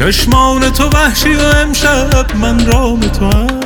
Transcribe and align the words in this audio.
چشمان 0.00 0.70
تو 0.70 0.88
وحشی 0.88 1.34
و 1.34 1.40
امشب 1.40 2.36
من 2.36 2.66
رام 2.66 3.00
تو 3.00 3.24
هم. 3.24 3.60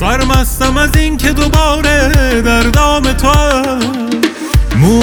سرمستم 0.00 0.76
از 0.76 0.96
این 0.96 1.16
که 1.16 1.32
دوباره 1.32 2.10
در 2.44 2.62
دام 2.62 3.12
تو 3.12 3.28
هم. 3.28 3.80
مو 4.76 5.02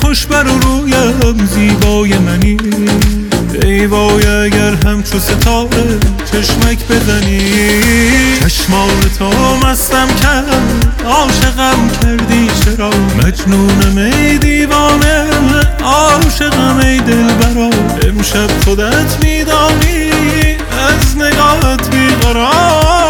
خوش 0.00 0.26
بر 0.26 0.42
رویم 0.42 1.46
زیبای 1.46 2.18
منی. 2.18 2.56
ای 3.62 3.86
وای 3.86 4.26
اگر 4.26 4.74
همچو 4.74 5.18
ستاره 5.18 5.98
چشمک 6.32 6.88
بزنی. 6.88 7.40
چشمان 8.40 9.00
تو 9.18 9.30
مستم 9.66 10.06
کرد 10.22 11.02
عاشقم 11.06 11.90
کردی. 12.02 12.39
چرا 12.80 12.90
مجنونم 12.90 13.98
ای 13.98 14.38
دیوانه 14.38 15.26
عاشقم 15.84 16.78
ای 16.78 16.98
دلبرا. 16.98 17.70
امشب 18.08 18.50
خودت 18.64 19.24
میدانی 19.24 20.10
از 20.88 21.16
نگاهت 21.16 21.90
بیقرارم 21.90 23.00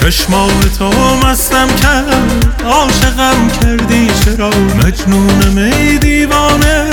چشمان 0.00 0.60
تو 0.78 0.90
مستم 1.26 1.66
کرد 1.82 2.64
عاشقم 2.64 3.48
کردی 3.62 4.08
چرا؟ 4.24 4.50
مجنونم 4.84 5.58
ای 5.58 5.98
دیوانه 5.98 6.90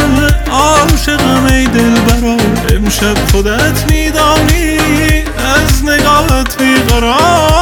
عاشقم 0.52 1.46
ای 1.46 1.66
دلبرا. 1.68 2.38
امشب 2.76 3.16
خودت 3.32 3.92
میدانی 3.92 4.78
از 5.56 5.86
نگاهت 5.86 6.58
بیقرارم 6.58 7.57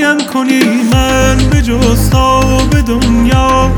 تو 0.00 0.06
رهایم 0.06 0.26
کنی 0.26 0.60
من 0.92 1.36
به 1.50 1.62
جز 1.62 2.10
به 2.70 2.82
دنیا 2.82 3.70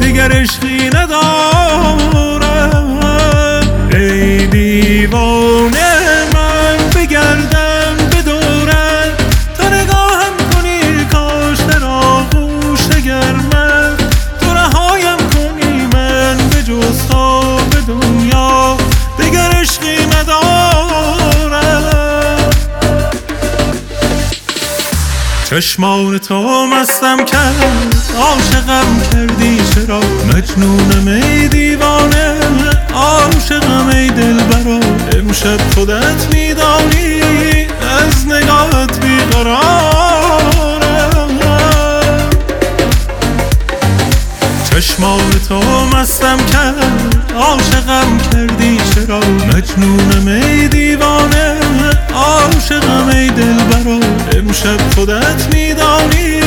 دیگر 0.00 0.32
عشقی 0.32 0.88
ندارم. 0.88 2.19
چشمان 25.50 26.18
تو 26.18 26.66
مستم 26.66 27.24
کرد. 27.24 27.94
عاشقم 28.18 29.02
کردی 29.12 29.58
چرا؟ 29.74 30.00
مجنونم 30.00 31.08
ای 31.08 31.48
دیوانه 31.48 32.34
عاشقم 32.94 33.88
ای 33.88 34.08
دلبرا. 34.08 34.80
امشب 35.18 35.58
خودت 35.74 36.34
میدانی 36.34 37.20
از 38.00 38.26
نگاهت 38.26 39.00
بیقرارم 39.00 40.40
چشمان 44.70 45.30
تو 45.48 45.60
مستم 45.96 46.36
کرد. 46.36 47.34
عاشقم 47.36 48.18
کردی 48.32 48.78
چرا؟ 48.94 49.20
مجنونم 49.20 50.28
ای 50.28 50.68
دیوانه 50.68 51.56
امشب 54.64 54.94
خودت 54.94 55.54
میدانی 55.54 56.40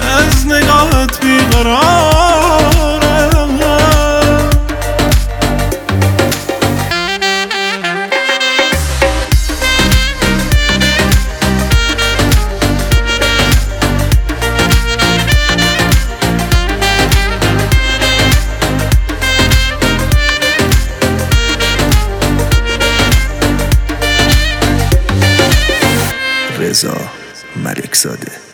از 0.00 0.46
نگاهت 0.46 1.20
بیقرارم 1.20 2.29
رضا 27.56 27.60
ملکزاده. 27.64 28.49